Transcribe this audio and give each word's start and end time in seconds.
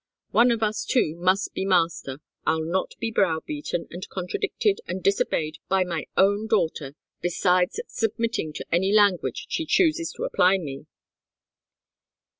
One 0.31 0.49
of 0.49 0.63
us 0.63 0.83
two 0.83 1.13
must 1.19 1.53
be 1.53 1.63
master. 1.63 2.21
I'll 2.43 2.63
not 2.65 2.95
be 2.99 3.11
browbeaten, 3.11 3.87
and 3.91 4.09
contradicted, 4.09 4.81
and 4.87 5.03
disobeyed 5.03 5.59
by 5.69 5.83
my 5.83 6.05
own 6.17 6.47
daughter, 6.47 6.95
besides 7.21 7.79
submitting 7.85 8.51
to 8.53 8.65
any 8.71 8.91
language 8.91 9.45
she 9.49 9.63
chooses 9.63 10.11
to 10.13 10.23
apply 10.23 10.57
to 10.57 10.63
me." 10.63 10.85